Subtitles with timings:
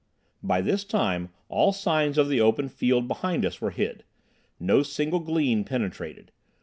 [0.41, 4.03] By this time all signs of the open field behind us were hid.
[4.59, 6.31] No single gleam penetrated.